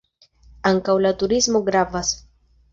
Ankaŭ 0.69 0.95
la 1.07 1.13
turismo 1.21 1.63
gravas. 1.71 2.13